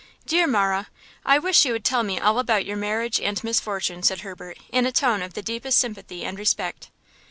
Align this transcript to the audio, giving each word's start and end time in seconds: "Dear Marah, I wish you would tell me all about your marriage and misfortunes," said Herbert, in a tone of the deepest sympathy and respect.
"Dear 0.25 0.47
Marah, 0.47 0.87
I 1.23 1.37
wish 1.37 1.63
you 1.63 1.73
would 1.73 1.85
tell 1.85 2.01
me 2.01 2.19
all 2.19 2.39
about 2.39 2.65
your 2.65 2.75
marriage 2.75 3.21
and 3.21 3.43
misfortunes," 3.43 4.07
said 4.07 4.21
Herbert, 4.21 4.57
in 4.71 4.87
a 4.87 4.91
tone 4.91 5.21
of 5.21 5.35
the 5.35 5.43
deepest 5.43 5.77
sympathy 5.77 6.25
and 6.25 6.39
respect. 6.39 6.89